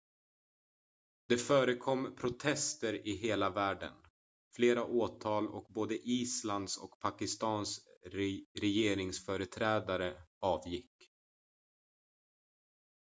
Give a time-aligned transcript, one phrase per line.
[1.27, 3.93] det förekom protester i hela världen
[4.55, 7.81] flera åtal och både islands och pakistans
[8.55, 11.11] regeringsföreträdare avgick